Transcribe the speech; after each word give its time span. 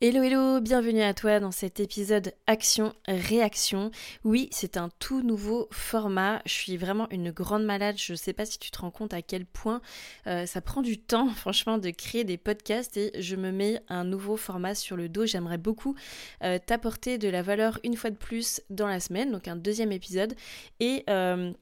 Hello 0.00 0.22
hello, 0.22 0.60
bienvenue 0.60 1.02
à 1.02 1.12
toi 1.12 1.40
dans 1.40 1.50
cet 1.50 1.80
épisode 1.80 2.32
Action-Réaction. 2.46 3.90
Oui, 4.22 4.48
c'est 4.52 4.76
un 4.76 4.90
tout 5.00 5.22
nouveau 5.22 5.66
format. 5.72 6.40
Je 6.46 6.52
suis 6.52 6.76
vraiment 6.76 7.08
une 7.10 7.32
grande 7.32 7.64
malade. 7.64 7.96
Je 7.98 8.12
ne 8.12 8.16
sais 8.16 8.32
pas 8.32 8.46
si 8.46 8.60
tu 8.60 8.70
te 8.70 8.78
rends 8.78 8.92
compte 8.92 9.12
à 9.12 9.22
quel 9.22 9.44
point 9.44 9.80
euh, 10.28 10.46
ça 10.46 10.60
prend 10.60 10.82
du 10.82 10.98
temps, 10.98 11.28
franchement, 11.34 11.78
de 11.78 11.90
créer 11.90 12.22
des 12.22 12.36
podcasts 12.36 12.96
et 12.96 13.10
je 13.20 13.34
me 13.34 13.50
mets 13.50 13.80
un 13.88 14.04
nouveau 14.04 14.36
format 14.36 14.76
sur 14.76 14.96
le 14.96 15.08
dos. 15.08 15.26
J'aimerais 15.26 15.58
beaucoup 15.58 15.96
euh, 16.44 16.60
t'apporter 16.64 17.18
de 17.18 17.28
la 17.28 17.42
valeur 17.42 17.80
une 17.82 17.96
fois 17.96 18.10
de 18.10 18.16
plus 18.16 18.60
dans 18.70 18.86
la 18.86 19.00
semaine, 19.00 19.32
donc 19.32 19.48
un 19.48 19.56
deuxième 19.56 19.90
épisode. 19.90 20.36
Et 20.78 21.02
euh, 21.10 21.52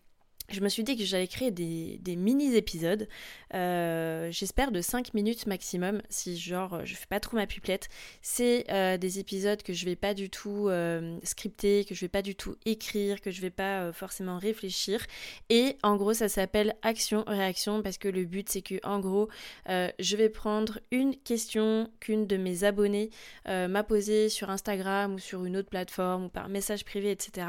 je 0.48 0.60
me 0.60 0.68
suis 0.68 0.84
dit 0.84 0.96
que 0.96 1.04
j'allais 1.04 1.26
créer 1.26 1.50
des, 1.50 2.16
mini-épisodes, 2.16 3.08
euh, 3.54 4.28
j'espère 4.30 4.70
de 4.70 4.80
5 4.80 5.14
minutes 5.14 5.46
maximum, 5.46 6.02
si 6.08 6.38
genre 6.38 6.84
je 6.84 6.94
fais 6.94 7.06
pas 7.06 7.20
trop 7.20 7.36
ma 7.36 7.46
pupilette. 7.46 7.88
C'est 8.22 8.64
euh, 8.70 8.96
des 8.96 9.18
épisodes 9.18 9.62
que 9.62 9.72
je 9.72 9.84
vais 9.84 9.96
pas 9.96 10.14
du 10.14 10.30
tout 10.30 10.68
euh, 10.68 11.18
scripter, 11.24 11.84
que 11.84 11.94
je 11.94 12.00
vais 12.00 12.08
pas 12.08 12.22
du 12.22 12.34
tout 12.34 12.56
écrire, 12.64 13.20
que 13.20 13.30
je 13.30 13.40
vais 13.40 13.50
pas 13.50 13.92
forcément 13.92 14.38
réfléchir. 14.38 15.04
Et 15.48 15.76
en 15.82 15.96
gros, 15.96 16.14
ça 16.14 16.28
s'appelle 16.28 16.74
action-réaction 16.82 17.82
parce 17.82 17.98
que 17.98 18.08
le 18.08 18.24
but 18.24 18.48
c'est 18.48 18.62
que 18.62 18.76
en 18.84 19.00
gros, 19.00 19.28
je 19.66 20.16
vais 20.16 20.28
prendre 20.28 20.78
une 20.90 21.16
question 21.16 21.90
qu'une 22.00 22.26
de 22.26 22.36
mes 22.36 22.64
abonnés 22.64 23.10
m'a 23.46 23.82
posée 23.82 24.28
sur 24.28 24.50
Instagram 24.50 25.14
ou 25.14 25.18
sur 25.18 25.44
une 25.44 25.56
autre 25.56 25.70
plateforme 25.70 26.26
ou 26.26 26.28
par 26.28 26.48
message 26.48 26.84
privé, 26.84 27.10
etc. 27.10 27.46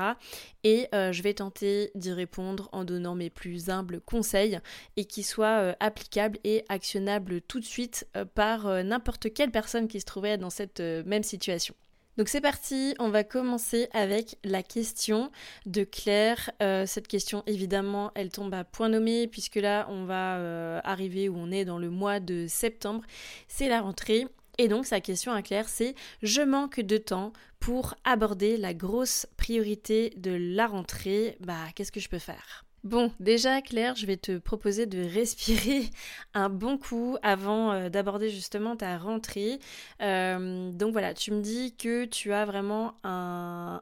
Et 0.64 0.88
je 0.94 1.22
vais 1.22 1.36
tenter 1.36 1.92
d'y 1.96 2.12
répondre 2.12 2.70
en 2.72 2.86
donnant 2.88 3.14
mes 3.14 3.30
plus 3.30 3.70
humbles 3.70 4.02
conseils 4.02 4.60
et 4.96 5.06
qui 5.06 5.22
soient 5.22 5.60
euh, 5.60 5.74
applicables 5.80 6.40
et 6.44 6.66
actionnables 6.70 7.42
tout 7.42 7.60
de 7.60 7.66
suite 7.66 8.08
euh, 8.16 8.26
par 8.26 8.66
euh, 8.66 8.82
n'importe 8.82 9.32
quelle 9.32 9.52
personne 9.52 9.88
qui 9.88 10.00
se 10.00 10.06
trouvait 10.06 10.40
dans 10.40 10.50
cette 10.50 10.80
même 10.80 11.24
situation. 11.24 11.76
Donc 12.18 12.30
c'est 12.30 12.42
parti, 12.42 12.96
on 12.98 13.10
va 13.10 13.24
commencer 13.24 13.90
avec 13.94 14.38
la 14.44 14.64
question 14.64 15.30
de 15.68 15.84
Claire. 15.84 16.50
cette 16.88 17.08
question, 17.08 17.44
évidemment, 17.46 18.12
elle 18.16 18.32
tombe 18.32 18.56
à 18.56 18.64
point 18.64 18.90
nommé 18.90 19.28
puisque 19.28 19.58
là, 19.58 19.86
on 19.92 20.06
va 20.06 20.80
arriver 20.84 21.30
où 21.30 21.38
on 21.38 21.52
est 21.52 21.64
dans 21.64 21.78
le 21.78 21.92
mois 21.92 22.20
de 22.20 22.48
septembre. 22.48 23.04
C'est 23.48 23.70
la 23.70 23.82
rentrée. 23.82 24.26
Et 24.58 24.68
donc 24.68 24.86
sa 24.88 25.00
question 25.00 25.32
à 25.32 25.44
Claire, 25.44 25.70
c'est 25.70 25.94
je 26.24 26.42
manque 26.42 26.80
de 26.80 26.98
temps 26.98 27.34
pour 27.60 27.96
aborder 28.04 28.58
la 28.58 28.74
grosse 28.74 29.28
priorité 29.38 30.14
de 30.18 30.32
la 30.32 30.68
rentrée. 30.68 31.38
Bah, 31.40 31.68
qu'est-ce 31.76 31.92
que 31.92 32.00
je 32.00 32.10
peux 32.10 32.20
faire? 32.20 32.67
Bon, 32.84 33.12
déjà 33.20 33.62
Claire, 33.62 33.96
je 33.96 34.06
vais 34.06 34.18
te 34.18 34.38
proposer 34.38 34.86
de 34.86 35.04
respirer 35.04 35.90
un 36.34 36.50
bon 36.50 36.78
coup 36.78 37.18
avant 37.24 37.72
euh, 37.72 37.90
d'aborder 37.90 38.30
justement 38.30 38.76
ta 38.76 38.98
rentrée. 38.98 39.60
Euh, 40.02 40.72
donc 40.72 40.92
voilà, 40.92 41.14
tu 41.14 41.32
me 41.32 41.42
dis 41.42 41.76
que 41.76 42.06
tu 42.06 42.34
as 42.34 42.46
vraiment 42.46 42.96
un, 43.04 43.82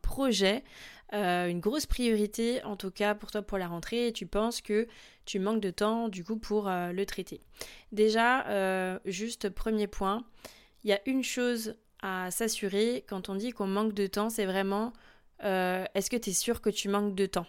projet, 0.00 0.64
euh, 1.12 1.48
une 1.48 1.60
grosse 1.60 1.86
priorité 1.86 2.62
en 2.64 2.76
tout 2.76 2.90
cas 2.90 3.14
pour 3.14 3.30
toi 3.30 3.42
pour 3.42 3.58
la 3.58 3.68
rentrée 3.68 4.08
et 4.08 4.12
tu 4.12 4.26
penses 4.26 4.62
que 4.62 4.86
tu 5.26 5.38
manques 5.38 5.60
de 5.60 5.70
temps 5.70 6.08
du 6.08 6.24
coup 6.24 6.38
pour 6.38 6.70
le 6.70 7.04
traiter. 7.04 7.40
Déjà, 7.92 8.98
juste 9.04 9.50
premier 9.50 9.86
point, 9.86 10.24
il 10.84 10.90
y 10.90 10.92
a 10.94 11.00
une 11.06 11.22
chose 11.22 11.76
à 12.00 12.30
s'assurer 12.30 13.04
quand 13.06 13.28
on 13.28 13.34
dit 13.34 13.50
qu'on 13.50 13.66
manque 13.66 13.92
de 13.92 14.06
temps, 14.06 14.30
c'est 14.30 14.46
vraiment 14.46 14.92
est-ce 15.40 16.08
que 16.08 16.16
tu 16.16 16.30
es 16.30 16.32
sûr 16.32 16.62
que 16.62 16.70
tu 16.70 16.88
manques 16.88 17.14
de 17.14 17.26
temps? 17.26 17.46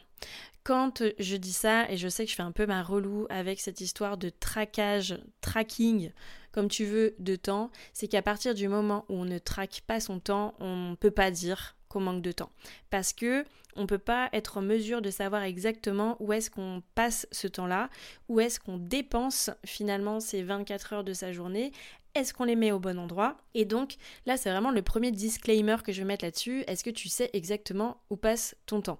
Quand 0.64 1.02
je 1.18 1.38
dis 1.38 1.54
ça, 1.54 1.90
et 1.90 1.96
je 1.96 2.10
sais 2.10 2.26
que 2.26 2.32
je 2.32 2.36
fais 2.36 2.44
un 2.44 2.52
peu 2.52 2.66
ma 2.66 2.84
relou 2.84 3.26
avec 3.30 3.62
cette 3.62 3.80
histoire 3.80 4.18
de 4.18 4.30
traquage, 4.30 5.18
tracking, 5.40 6.12
comme 6.52 6.68
tu 6.68 6.86
veux, 6.86 7.16
de 7.20 7.36
temps, 7.36 7.72
c'est 7.94 8.08
qu'à 8.08 8.22
partir 8.22 8.54
du 8.54 8.68
moment 8.68 9.06
où 9.10 9.16
on 9.16 9.26
ne 9.26 9.38
traque 9.38 9.82
pas 9.88 10.00
son 10.00 10.20
temps, 10.20 10.56
on 10.60 10.90
ne 10.92 10.96
peut 10.96 11.12
pas 11.12 11.32
dire 11.32 11.78
qu'on 11.88 12.02
manque 12.02 12.22
de 12.22 12.32
temps. 12.32 12.52
Parce 12.90 13.14
que 13.14 13.46
on 13.78 13.84
ne 13.84 13.88
peut 13.88 13.98
pas 13.98 14.30
être 14.34 14.58
en 14.58 14.62
mesure 14.62 15.02
de 15.02 15.12
savoir 15.12 15.44
exactement 15.44 16.18
où 16.20 16.34
est-ce 16.34 16.50
qu'on 16.50 16.82
passe 16.96 17.28
ce 17.32 17.48
temps-là, 17.48 17.90
où 18.28 18.40
est-ce 18.40 18.60
qu'on 18.60 18.78
dépense 18.78 19.52
finalement 19.66 20.20
ces 20.20 20.42
24 20.42 20.94
heures 20.94 21.04
de 21.04 21.14
sa 21.14 21.32
journée, 21.32 21.72
est-ce 22.16 22.34
qu'on 22.34 22.46
les 22.46 22.56
met 22.56 22.72
au 22.72 22.80
bon 22.80 22.98
endroit? 22.98 23.38
Et 23.54 23.66
donc 23.66 23.98
là, 24.26 24.36
c'est 24.36 24.50
vraiment 24.50 24.72
le 24.72 24.82
premier 24.82 25.12
disclaimer 25.12 25.78
que 25.84 25.92
je 25.92 26.00
vais 26.00 26.08
mettre 26.08 26.26
là-dessus. 26.26 26.64
Est-ce 26.68 26.84
que 26.84 26.90
tu 26.90 27.08
sais 27.08 27.30
exactement 27.34 28.02
où 28.10 28.18
passe 28.18 28.56
ton 28.66 28.82
temps? 28.82 29.00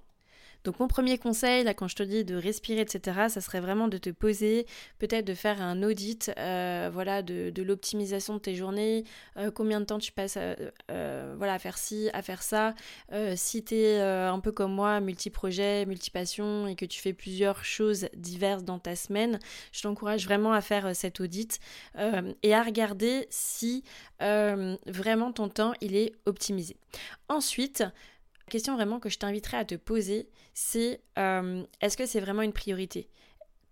Donc 0.68 0.82
mon 0.82 0.90
premier 0.90 1.18
conseil, 1.18 1.64
là 1.64 1.74
quand 1.74 1.88
je 1.88 1.96
te 1.96 2.04
dis 2.04 2.26
de 2.26 2.36
respirer, 2.36 2.82
etc., 2.82 3.30
ça 3.30 3.40
serait 3.40 3.62
vraiment 3.62 3.88
de 3.88 3.98
te 3.98 4.10
poser, 4.10 4.66
peut-être 5.00 5.24
de 5.24 5.34
faire 5.34 5.62
un 5.62 5.82
audit, 5.82 6.30
euh, 6.38 6.90
voilà, 6.92 7.22
de, 7.22 7.54
l'optimisation 7.62 8.34
de 8.34 8.40
tes 8.40 8.54
journées, 8.54 9.06
euh, 9.38 9.50
combien 9.50 9.80
de 9.80 9.86
temps 9.86 9.98
tu 9.98 10.12
passes 10.12 10.38
euh, 10.38 11.36
voilà, 11.38 11.54
à 11.54 11.60
faire 11.60 11.78
ci, 11.78 12.10
à 12.12 12.22
faire 12.22 12.44
ça. 12.44 12.74
si 13.38 13.64
tu 13.64 13.76
es 13.76 13.98
un 14.02 14.42
peu 14.42 14.52
comme 14.52 14.74
moi, 14.74 15.00
multi-projet, 15.00 15.86
multi-passion, 15.86 16.68
et 16.68 16.76
que 16.76 16.84
tu 16.84 17.00
fais 17.00 17.14
plusieurs 17.14 17.64
choses 17.64 18.10
diverses 18.14 18.66
dans 18.66 18.78
ta 18.78 18.98
semaine, 18.98 19.40
je 19.72 19.84
t'encourage 19.84 20.26
vraiment 20.26 20.52
à 20.52 20.60
faire 20.60 20.94
cet 20.94 21.22
audit 21.22 21.62
et 22.44 22.54
à 22.54 22.62
regarder 22.62 23.26
si 23.30 23.86
vraiment 24.20 25.32
ton 25.32 25.48
temps 25.48 25.72
il 25.80 25.96
est 25.96 26.12
optimisé. 26.26 26.76
Ensuite, 27.30 27.86
la 28.48 28.52
question 28.52 28.76
vraiment 28.76 29.02
que 29.02 29.10
je 29.10 29.18
t'inviterais 29.18 29.58
à 29.58 29.66
te 29.66 29.76
poser, 29.76 30.30
c'est 30.54 31.02
euh, 31.18 31.64
est-ce 31.82 31.98
que 31.98 32.06
c'est 32.06 32.22
vraiment 32.22 32.44
une 32.44 32.54
priorité? 32.54 33.10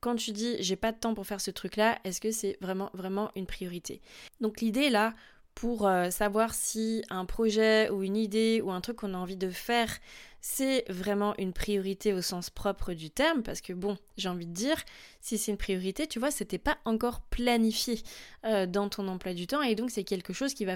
Quand 0.02 0.16
tu 0.16 0.32
dis 0.32 0.58
j'ai 0.60 0.76
pas 0.76 0.92
de 0.92 0.98
temps 0.98 1.14
pour 1.14 1.26
faire 1.26 1.40
ce 1.40 1.50
truc-là, 1.50 1.98
est-ce 2.04 2.20
que 2.20 2.32
c'est 2.32 2.58
vraiment 2.60 2.90
vraiment 2.94 3.32
une 3.38 3.46
priorité? 3.46 4.02
Donc 4.42 4.60
l'idée 4.60 4.90
là, 4.90 5.14
pour 5.54 5.88
euh, 5.88 6.10
savoir 6.10 6.54
si 6.54 7.06
un 7.10 7.24
projet 7.24 7.90
ou 7.90 8.04
une 8.04 8.18
idée 8.18 8.62
ou 8.62 8.70
un 8.70 8.82
truc 8.82 8.98
qu'on 8.98 9.14
a 9.14 9.18
envie 9.18 9.38
de 9.38 9.50
faire, 9.50 9.98
c'est 10.42 10.86
vraiment 10.90 11.36
une 11.38 11.54
priorité 11.54 12.14
au 12.14 12.22
sens 12.22 12.50
propre 12.50 12.94
du 12.94 13.10
terme, 13.10 13.42
parce 13.42 13.62
que 13.62 13.74
bon, 13.74 13.98
j'ai 14.16 14.30
envie 14.30 14.46
de 14.46 14.54
dire, 14.54 14.78
si 15.20 15.38
c'est 15.38 15.52
une 15.52 15.58
priorité, 15.58 16.06
tu 16.06 16.20
vois, 16.20 16.30
c'était 16.30 16.60
pas 16.60 16.78
encore 16.86 17.22
planifié 17.22 18.00
euh, 18.46 18.68
dans 18.68 18.88
ton 18.88 19.08
emploi 19.08 19.34
du 19.34 19.48
temps, 19.48 19.64
et 19.64 19.74
donc 19.74 19.90
c'est 19.90 20.04
quelque 20.04 20.34
chose 20.34 20.54
qui 20.54 20.66
va, 20.66 20.76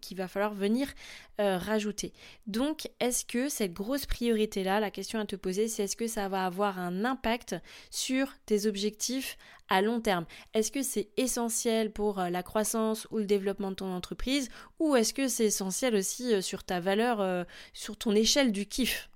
qui 0.00 0.14
va 0.14 0.28
falloir 0.28 0.54
venir 0.54 0.88
euh, 1.40 1.58
rajouter. 1.58 2.12
Donc, 2.46 2.88
est-ce 3.00 3.24
que 3.24 3.48
cette 3.48 3.72
grosse 3.72 4.06
priorité-là, 4.06 4.78
la 4.78 4.90
question 4.90 5.18
à 5.18 5.26
te 5.26 5.36
poser, 5.36 5.66
c'est 5.66 5.84
est-ce 5.84 5.96
que 5.96 6.06
ça 6.06 6.28
va 6.28 6.46
avoir 6.46 6.78
un 6.78 7.04
impact 7.04 7.56
sur 7.90 8.28
tes 8.46 8.66
objectifs 8.66 9.36
à 9.68 9.82
long 9.82 10.00
terme? 10.00 10.26
Est-ce 10.54 10.70
que 10.70 10.82
c'est 10.82 11.08
essentiel 11.16 11.92
pour 11.92 12.20
euh, 12.20 12.30
la 12.30 12.42
croissance 12.42 13.08
ou 13.10 13.18
le 13.18 13.26
développement 13.26 13.70
de 13.70 13.76
ton 13.76 13.92
entreprise, 13.92 14.48
ou 14.78 14.94
est-ce 14.94 15.12
que 15.12 15.26
c'est 15.26 15.46
essentiel 15.46 15.96
aussi 15.96 16.40
sur 16.40 16.62
ta 16.62 16.78
valeur, 16.78 17.46
sur 17.72 17.96
ton 17.96 18.14
échelle 18.14 18.52
du 18.52 18.66
kiff? 18.66 19.07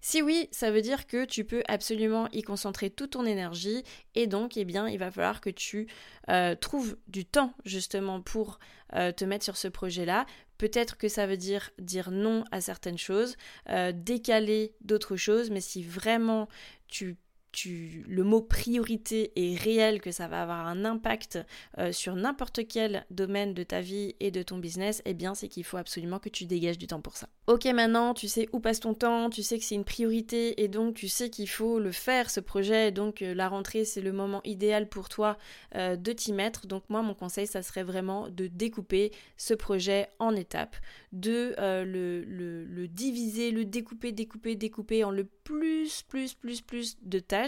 Si 0.00 0.22
oui, 0.22 0.48
ça 0.50 0.70
veut 0.70 0.82
dire 0.82 1.06
que 1.06 1.24
tu 1.24 1.44
peux 1.44 1.62
absolument 1.68 2.28
y 2.32 2.42
concentrer 2.42 2.90
toute 2.90 3.10
ton 3.10 3.24
énergie 3.24 3.82
et 4.14 4.26
donc, 4.26 4.56
eh 4.56 4.64
bien, 4.64 4.88
il 4.88 4.98
va 4.98 5.10
falloir 5.10 5.40
que 5.40 5.50
tu 5.50 5.86
euh, 6.28 6.54
trouves 6.54 6.96
du 7.08 7.24
temps 7.24 7.52
justement 7.64 8.20
pour 8.20 8.58
euh, 8.94 9.12
te 9.12 9.24
mettre 9.24 9.44
sur 9.44 9.56
ce 9.56 9.68
projet-là. 9.68 10.26
Peut-être 10.58 10.96
que 10.96 11.08
ça 11.08 11.26
veut 11.26 11.36
dire 11.36 11.70
dire 11.78 12.10
non 12.10 12.44
à 12.50 12.60
certaines 12.60 12.98
choses, 12.98 13.36
euh, 13.68 13.92
décaler 13.94 14.74
d'autres 14.80 15.16
choses, 15.16 15.50
mais 15.50 15.60
si 15.60 15.82
vraiment 15.82 16.48
tu 16.88 17.16
le 17.64 18.22
mot 18.22 18.42
priorité 18.42 19.32
est 19.36 19.58
réel, 19.58 20.00
que 20.00 20.10
ça 20.10 20.28
va 20.28 20.42
avoir 20.42 20.66
un 20.66 20.84
impact 20.84 21.38
euh, 21.78 21.92
sur 21.92 22.14
n'importe 22.14 22.66
quel 22.68 23.06
domaine 23.10 23.54
de 23.54 23.62
ta 23.62 23.80
vie 23.80 24.14
et 24.20 24.30
de 24.30 24.42
ton 24.42 24.58
business, 24.58 25.02
eh 25.04 25.14
bien 25.14 25.34
c'est 25.34 25.48
qu'il 25.48 25.64
faut 25.64 25.76
absolument 25.76 26.18
que 26.18 26.28
tu 26.28 26.44
dégages 26.44 26.78
du 26.78 26.86
temps 26.86 27.00
pour 27.00 27.16
ça. 27.16 27.28
Ok 27.46 27.64
maintenant 27.66 28.14
tu 28.14 28.28
sais 28.28 28.48
où 28.52 28.60
passe 28.60 28.80
ton 28.80 28.94
temps, 28.94 29.30
tu 29.30 29.42
sais 29.42 29.58
que 29.58 29.64
c'est 29.64 29.74
une 29.74 29.84
priorité 29.84 30.62
et 30.62 30.68
donc 30.68 30.94
tu 30.94 31.08
sais 31.08 31.30
qu'il 31.30 31.48
faut 31.48 31.78
le 31.78 31.92
faire 31.92 32.30
ce 32.30 32.40
projet, 32.40 32.92
donc 32.92 33.22
euh, 33.22 33.34
la 33.34 33.48
rentrée 33.48 33.84
c'est 33.84 34.02
le 34.02 34.12
moment 34.12 34.40
idéal 34.44 34.88
pour 34.88 35.08
toi 35.08 35.38
euh, 35.74 35.96
de 35.96 36.12
t'y 36.12 36.32
mettre. 36.32 36.66
Donc 36.66 36.84
moi 36.88 37.02
mon 37.02 37.14
conseil 37.14 37.46
ça 37.46 37.62
serait 37.62 37.84
vraiment 37.84 38.28
de 38.28 38.46
découper 38.46 39.12
ce 39.36 39.54
projet 39.54 40.08
en 40.18 40.34
étapes, 40.34 40.76
de 41.12 41.54
le, 41.58 42.24
le 42.24 42.88
diviser, 42.88 43.50
le 43.50 43.64
découper, 43.64 44.12
découper, 44.12 44.56
découper 44.56 45.04
en 45.04 45.10
le 45.10 45.24
plus, 45.24 46.02
plus, 46.02 46.34
plus, 46.34 46.60
plus 46.60 46.96
de 47.02 47.20
tâches 47.20 47.45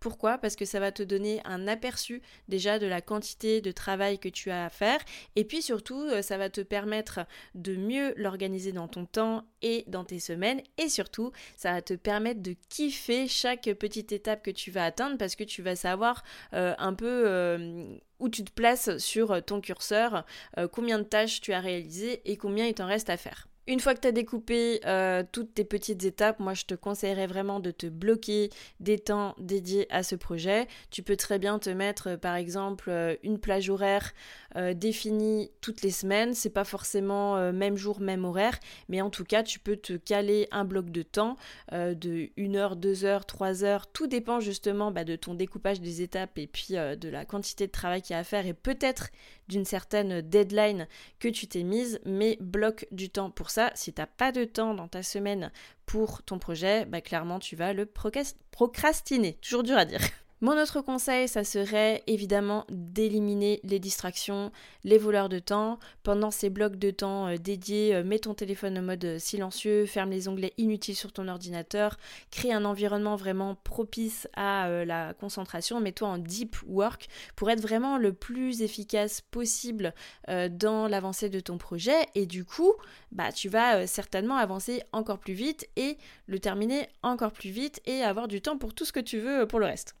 pourquoi? 0.00 0.38
Parce 0.38 0.56
que 0.56 0.64
ça 0.64 0.80
va 0.80 0.92
te 0.92 1.02
donner 1.02 1.40
un 1.44 1.68
aperçu 1.68 2.22
déjà 2.48 2.78
de 2.78 2.86
la 2.86 3.00
quantité 3.00 3.60
de 3.60 3.72
travail 3.72 4.18
que 4.18 4.28
tu 4.28 4.50
as 4.50 4.66
à 4.66 4.70
faire. 4.70 5.00
Et 5.34 5.44
puis 5.44 5.62
surtout 5.62 6.00
euh, 6.00 6.22
ça 6.22 6.38
va 6.38 6.50
te 6.50 6.60
permettre 6.60 7.20
de 7.54 7.76
mieux 7.76 8.14
l'organiser 8.16 8.72
dans 8.72 8.88
ton 8.88 9.06
temps 9.06 9.44
et 9.62 9.84
dans 9.86 10.04
tes 10.04 10.20
semaines. 10.20 10.62
Et 10.78 10.88
surtout 10.88 11.32
ça 11.56 11.72
va 11.72 11.82
te 11.82 11.94
permettre 11.94 12.42
de 12.42 12.54
kiffer 12.68 13.28
chaque 13.28 13.70
petite 13.74 14.12
étape 14.12 14.42
que 14.42 14.50
tu 14.50 14.70
vas 14.70 14.84
atteindre 14.84 15.18
parce 15.18 15.36
que 15.36 15.44
tu 15.44 15.62
vas 15.62 15.76
savoir 15.76 16.24
euh, 16.54 16.74
un 16.78 16.94
peu 16.94 17.24
euh, 17.26 17.96
où 18.18 18.28
tu 18.28 18.44
te 18.44 18.52
places 18.52 18.96
sur 18.98 19.44
ton 19.44 19.60
curseur, 19.60 20.24
combien 20.72 20.98
de 20.98 21.04
tâches 21.04 21.42
tu 21.42 21.52
as 21.52 21.60
réalisées 21.60 22.22
et 22.24 22.38
combien 22.38 22.66
il 22.66 22.74
t'en 22.74 22.86
reste 22.86 23.10
à 23.10 23.18
faire. 23.18 23.46
Une 23.68 23.80
fois 23.80 23.94
que 23.94 24.00
tu 24.00 24.06
as 24.06 24.12
découpé 24.12 24.80
euh, 24.86 25.24
toutes 25.32 25.54
tes 25.54 25.64
petites 25.64 26.04
étapes, 26.04 26.38
moi 26.38 26.54
je 26.54 26.66
te 26.66 26.74
conseillerais 26.74 27.26
vraiment 27.26 27.58
de 27.58 27.72
te 27.72 27.86
bloquer 27.86 28.50
des 28.78 28.96
temps 28.98 29.34
dédiés 29.38 29.88
à 29.90 30.04
ce 30.04 30.14
projet. 30.14 30.68
Tu 30.90 31.02
peux 31.02 31.16
très 31.16 31.40
bien 31.40 31.58
te 31.58 31.70
mettre 31.70 32.10
euh, 32.10 32.16
par 32.16 32.36
exemple 32.36 32.90
euh, 32.90 33.16
une 33.24 33.40
plage 33.40 33.68
horaire 33.68 34.12
euh, 34.56 34.74
définie 34.74 35.50
toutes 35.60 35.82
les 35.82 35.90
semaines. 35.90 36.34
C'est 36.34 36.50
pas 36.50 36.64
forcément 36.64 37.36
euh, 37.36 37.52
même 37.52 37.76
jour, 37.76 38.00
même 38.00 38.24
horaire, 38.24 38.58
mais 38.88 39.00
en 39.00 39.10
tout 39.10 39.24
cas, 39.24 39.42
tu 39.42 39.58
peux 39.58 39.76
te 39.76 39.94
caler 39.94 40.48
un 40.50 40.64
bloc 40.64 40.90
de 40.90 41.02
temps 41.02 41.36
de 41.72 42.30
1 42.38 42.54
heure, 42.54 42.76
2 42.76 43.04
heures, 43.04 43.26
3 43.26 43.64
heures. 43.64 43.86
Tout 43.86 44.06
dépend 44.06 44.40
justement 44.40 44.90
bah, 44.90 45.04
de 45.04 45.16
ton 45.16 45.34
découpage 45.34 45.80
des 45.80 46.02
étapes 46.02 46.38
et 46.38 46.46
puis 46.46 46.74
de 46.74 47.08
la 47.08 47.24
quantité 47.24 47.66
de 47.66 47.72
travail 47.72 48.02
qu'il 48.02 48.14
y 48.14 48.16
a 48.16 48.20
à 48.20 48.24
faire 48.24 48.46
et 48.46 48.54
peut-être 48.54 49.10
d'une 49.48 49.64
certaine 49.64 50.20
deadline 50.20 50.88
que 51.18 51.28
tu 51.28 51.46
t'es 51.46 51.62
mise, 51.62 52.00
mais 52.04 52.36
bloque 52.40 52.86
du 52.90 53.10
temps 53.10 53.30
pour 53.30 53.50
ça. 53.50 53.70
Si 53.74 53.92
tu 53.92 54.00
n'as 54.00 54.06
pas 54.06 54.32
de 54.32 54.44
temps 54.44 54.74
dans 54.74 54.88
ta 54.88 55.02
semaine 55.02 55.52
pour 55.84 56.22
ton 56.22 56.38
projet, 56.38 56.84
bah 56.84 57.00
clairement 57.00 57.38
tu 57.38 57.56
vas 57.56 57.72
le 57.72 57.86
procrastiner. 57.86 59.34
Toujours 59.34 59.62
dur 59.62 59.76
à 59.76 59.84
dire. 59.84 60.00
Mon 60.42 60.60
autre 60.60 60.82
conseil, 60.82 61.28
ça 61.28 61.44
serait 61.44 62.02
évidemment 62.06 62.66
d'éliminer 62.68 63.58
les 63.64 63.78
distractions, 63.78 64.52
les 64.84 64.98
voleurs 64.98 65.30
de 65.30 65.38
temps. 65.38 65.78
Pendant 66.02 66.30
ces 66.30 66.50
blocs 66.50 66.76
de 66.76 66.90
temps 66.90 67.28
euh, 67.28 67.38
dédiés, 67.38 67.94
euh, 67.94 68.04
mets 68.04 68.18
ton 68.18 68.34
téléphone 68.34 68.76
en 68.76 68.82
mode 68.82 69.04
euh, 69.06 69.18
silencieux, 69.18 69.86
ferme 69.86 70.10
les 70.10 70.28
onglets 70.28 70.52
inutiles 70.58 70.94
sur 70.94 71.14
ton 71.14 71.28
ordinateur, 71.28 71.96
crée 72.30 72.52
un 72.52 72.66
environnement 72.66 73.16
vraiment 73.16 73.54
propice 73.54 74.28
à 74.36 74.68
la 74.84 75.14
concentration, 75.14 75.80
mets-toi 75.80 76.08
en 76.08 76.18
deep 76.18 76.56
work 76.66 77.08
pour 77.34 77.48
être 77.48 77.62
vraiment 77.62 77.96
le 77.96 78.12
plus 78.12 78.60
efficace 78.60 79.22
possible 79.22 79.94
dans 80.28 80.88
l'avancée 80.88 81.30
de 81.30 81.40
ton 81.40 81.56
projet 81.56 82.06
et 82.14 82.26
du 82.26 82.44
coup, 82.44 82.72
bah 83.12 83.32
tu 83.32 83.48
vas 83.48 83.86
certainement 83.86 84.36
avancer 84.36 84.82
encore 84.92 85.18
plus 85.18 85.34
vite 85.34 85.68
et 85.76 85.96
le 86.26 86.38
terminer 86.38 86.88
encore 87.02 87.32
plus 87.32 87.50
vite 87.50 87.80
et 87.86 88.02
avoir 88.02 88.28
du 88.28 88.40
temps 88.40 88.58
pour 88.58 88.74
tout 88.74 88.84
ce 88.84 88.92
que 88.92 89.00
tu 89.00 89.18
veux 89.18 89.46
pour 89.46 89.60
le 89.60 89.66
reste. 89.66 89.94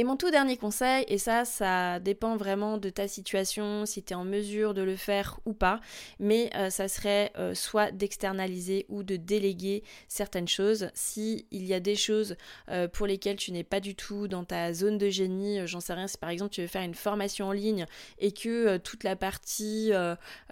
Et 0.00 0.04
mon 0.04 0.16
tout 0.16 0.30
dernier 0.30 0.56
conseil, 0.56 1.04
et 1.08 1.18
ça, 1.18 1.44
ça 1.44 1.98
dépend 1.98 2.36
vraiment 2.36 2.78
de 2.78 2.88
ta 2.88 3.08
situation, 3.08 3.84
si 3.84 4.04
tu 4.04 4.12
es 4.12 4.16
en 4.16 4.24
mesure 4.24 4.72
de 4.72 4.80
le 4.80 4.94
faire 4.94 5.40
ou 5.44 5.54
pas, 5.54 5.80
mais 6.20 6.50
euh, 6.54 6.70
ça 6.70 6.86
serait 6.86 7.32
euh, 7.36 7.52
soit 7.52 7.90
d'externaliser 7.90 8.86
ou 8.90 9.02
de 9.02 9.16
déléguer 9.16 9.82
certaines 10.06 10.46
choses. 10.46 10.88
Si 10.94 11.46
il 11.50 11.66
y 11.66 11.74
a 11.74 11.80
des 11.80 11.96
choses 11.96 12.36
euh, 12.68 12.86
pour 12.86 13.08
lesquelles 13.08 13.38
tu 13.38 13.50
n'es 13.50 13.64
pas 13.64 13.80
du 13.80 13.96
tout 13.96 14.28
dans 14.28 14.44
ta 14.44 14.72
zone 14.72 14.98
de 14.98 15.08
génie, 15.08 15.66
j'en 15.66 15.80
sais 15.80 15.94
rien, 15.94 16.06
si 16.06 16.16
par 16.16 16.30
exemple 16.30 16.52
tu 16.52 16.60
veux 16.60 16.68
faire 16.68 16.82
une 16.82 16.94
formation 16.94 17.48
en 17.48 17.52
ligne 17.52 17.84
et 18.20 18.30
que 18.30 18.76
toute 18.76 19.02
la 19.02 19.16
partie 19.16 19.90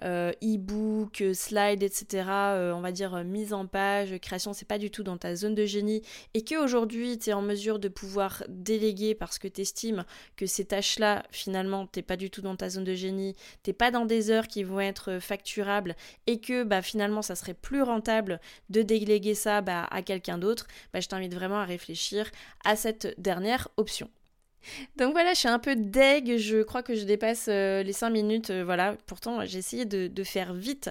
e-book, 0.01 1.23
slide, 1.33 1.83
etc., 1.83 2.25
on 2.75 2.81
va 2.81 2.91
dire 2.91 3.23
mise 3.23 3.53
en 3.53 3.65
page, 3.65 4.17
création, 4.17 4.51
c'est 4.51 4.67
pas 4.67 4.77
du 4.77 4.91
tout 4.91 5.03
dans 5.03 5.17
ta 5.17 5.37
zone 5.37 5.55
de 5.55 5.65
génie 5.65 6.01
et 6.33 6.43
que 6.43 6.61
aujourd'hui 6.61 7.17
tu 7.17 7.29
es 7.29 7.33
en 7.33 7.41
mesure 7.41 7.79
de 7.79 7.87
pouvoir 7.87 8.43
déléguer 8.49 9.15
parce 9.15 9.36
que 9.39 9.47
tu 9.47 9.61
estimes 9.61 10.05
que 10.35 10.45
ces 10.45 10.65
tâches-là, 10.65 11.23
finalement, 11.31 11.87
t'es 11.87 12.01
pas 12.01 12.17
du 12.17 12.29
tout 12.29 12.41
dans 12.41 12.55
ta 12.55 12.69
zone 12.69 12.83
de 12.83 12.93
génie, 12.93 13.35
t'es 13.63 13.73
pas 13.73 13.91
dans 13.91 14.05
des 14.05 14.31
heures 14.31 14.47
qui 14.47 14.63
vont 14.63 14.79
être 14.79 15.19
facturables 15.19 15.95
et 16.25 16.39
que 16.39 16.63
bah, 16.63 16.81
finalement 16.81 17.21
ça 17.21 17.35
serait 17.35 17.53
plus 17.53 17.81
rentable 17.81 18.39
de 18.69 18.81
déléguer 18.81 19.35
ça 19.35 19.61
bah, 19.61 19.87
à 19.91 20.01
quelqu'un 20.01 20.37
d'autre, 20.37 20.67
bah, 20.93 20.99
je 20.99 21.07
t'invite 21.07 21.33
vraiment 21.33 21.59
à 21.59 21.65
réfléchir 21.65 22.29
à 22.63 22.75
cette 22.75 23.19
dernière 23.19 23.67
option. 23.77 24.09
Donc 24.95 25.13
voilà, 25.13 25.33
je 25.33 25.39
suis 25.39 25.47
un 25.47 25.59
peu 25.59 25.75
deg, 25.75 26.37
je 26.37 26.63
crois 26.63 26.83
que 26.83 26.95
je 26.95 27.05
dépasse 27.05 27.47
euh, 27.49 27.83
les 27.83 27.93
5 27.93 28.09
minutes, 28.09 28.49
euh, 28.49 28.63
voilà, 28.63 28.95
pourtant 29.05 29.45
j'ai 29.45 29.59
essayé 29.59 29.85
de, 29.85 30.23
faire 30.23 30.53
vite 30.53 30.89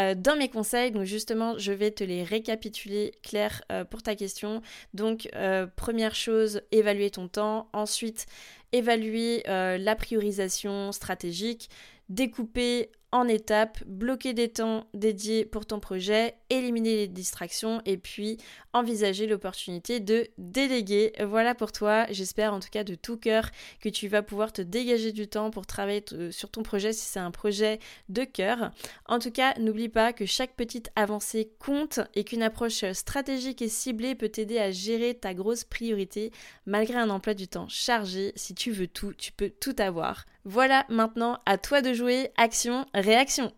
euh, 0.00 0.14
dans 0.14 0.36
mes 0.36 0.48
conseils, 0.48 0.90
donc 0.92 1.04
justement 1.04 1.58
je 1.58 1.72
vais 1.72 1.90
te 1.90 2.04
les 2.04 2.22
récapituler 2.22 3.12
clair 3.22 3.62
pour 3.90 4.02
ta 4.02 4.14
question. 4.14 4.62
Donc 4.94 5.28
première 5.76 6.14
chose, 6.14 6.60
évaluer 6.70 7.10
ton 7.10 7.28
temps, 7.28 7.68
ensuite 7.72 8.26
évaluer 8.72 9.42
la 9.46 9.96
priorisation 9.96 10.92
stratégique, 10.92 11.68
découper 12.08 12.90
en 13.16 13.28
étapes, 13.28 13.82
bloquer 13.86 14.34
des 14.34 14.50
temps 14.50 14.88
dédiés 14.92 15.46
pour 15.46 15.64
ton 15.64 15.80
projet, 15.80 16.34
éliminer 16.50 16.96
les 16.96 17.08
distractions 17.08 17.80
et 17.86 17.96
puis 17.96 18.36
envisager 18.74 19.26
l'opportunité 19.26 20.00
de 20.00 20.28
déléguer. 20.36 21.14
Voilà 21.26 21.54
pour 21.54 21.72
toi, 21.72 22.04
j'espère 22.10 22.52
en 22.52 22.60
tout 22.60 22.68
cas 22.70 22.84
de 22.84 22.94
tout 22.94 23.16
cœur 23.16 23.48
que 23.80 23.88
tu 23.88 24.06
vas 24.08 24.22
pouvoir 24.22 24.52
te 24.52 24.60
dégager 24.60 25.12
du 25.12 25.28
temps 25.28 25.50
pour 25.50 25.64
travailler 25.64 26.04
sur 26.30 26.50
ton 26.50 26.62
projet 26.62 26.92
si 26.92 27.06
c'est 27.06 27.18
un 27.18 27.30
projet 27.30 27.78
de 28.10 28.24
cœur. 28.24 28.70
En 29.06 29.18
tout 29.18 29.30
cas, 29.30 29.54
n'oublie 29.58 29.88
pas 29.88 30.12
que 30.12 30.26
chaque 30.26 30.54
petite 30.54 30.90
avancée 30.94 31.50
compte 31.58 32.00
et 32.14 32.22
qu'une 32.22 32.42
approche 32.42 32.84
stratégique 32.92 33.62
et 33.62 33.70
ciblée 33.70 34.14
peut 34.14 34.28
t'aider 34.28 34.58
à 34.58 34.70
gérer 34.70 35.14
ta 35.14 35.32
grosse 35.32 35.64
priorité 35.64 36.32
malgré 36.66 36.96
un 36.96 37.08
emploi 37.08 37.32
du 37.32 37.48
temps 37.48 37.68
chargé. 37.68 38.34
Si 38.36 38.54
tu 38.54 38.72
veux 38.72 38.88
tout, 38.88 39.14
tu 39.14 39.32
peux 39.32 39.48
tout 39.48 39.74
avoir. 39.78 40.26
Voilà, 40.48 40.86
maintenant 40.88 41.40
à 41.44 41.58
toi 41.58 41.82
de 41.82 41.92
jouer. 41.92 42.30
Action, 42.36 42.86
réaction. 42.94 43.50